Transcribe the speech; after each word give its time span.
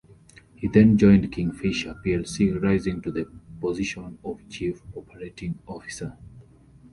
He 0.55 0.67
then 0.67 0.97
joined 0.97 1.31
Kingfisher 1.31 1.93
plc, 2.03 2.59
rising 2.63 3.03
to 3.03 3.11
the 3.11 3.29
position 3.59 4.17
of 4.25 4.41
Chief 4.49 4.81
Operating 4.95 5.59
Officer. 5.67 6.17